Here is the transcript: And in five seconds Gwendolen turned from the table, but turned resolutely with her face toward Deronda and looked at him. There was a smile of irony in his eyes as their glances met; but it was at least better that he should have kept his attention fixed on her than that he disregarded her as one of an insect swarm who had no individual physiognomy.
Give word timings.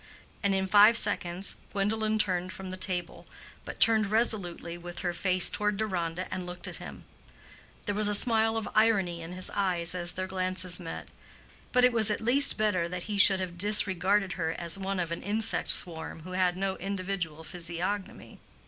And 0.41 0.55
in 0.55 0.65
five 0.65 0.97
seconds 0.97 1.55
Gwendolen 1.71 2.17
turned 2.17 2.51
from 2.51 2.71
the 2.71 2.75
table, 2.75 3.27
but 3.65 3.79
turned 3.79 4.07
resolutely 4.07 4.75
with 4.75 5.01
her 5.05 5.13
face 5.13 5.47
toward 5.51 5.77
Deronda 5.77 6.25
and 6.33 6.43
looked 6.47 6.67
at 6.67 6.77
him. 6.77 7.03
There 7.85 7.93
was 7.93 8.07
a 8.07 8.15
smile 8.15 8.57
of 8.57 8.67
irony 8.73 9.21
in 9.21 9.33
his 9.33 9.51
eyes 9.51 9.93
as 9.93 10.13
their 10.13 10.25
glances 10.25 10.79
met; 10.79 11.09
but 11.71 11.85
it 11.85 11.93
was 11.93 12.09
at 12.09 12.19
least 12.19 12.57
better 12.57 12.89
that 12.89 13.03
he 13.03 13.19
should 13.19 13.39
have 13.39 13.49
kept 13.51 13.61
his 13.61 13.77
attention 13.77 13.93
fixed 13.93 14.03
on 14.03 14.11
her 14.11 14.13
than 14.15 14.21
that 14.21 14.29
he 14.29 14.29
disregarded 14.31 14.57
her 14.57 14.65
as 14.65 14.77
one 14.79 14.99
of 14.99 15.11
an 15.11 15.21
insect 15.21 15.69
swarm 15.69 16.19
who 16.21 16.31
had 16.31 16.57
no 16.57 16.77
individual 16.77 17.43
physiognomy. 17.43 18.39